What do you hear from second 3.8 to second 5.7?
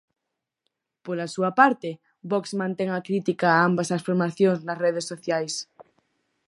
as formacións nas redes sociais.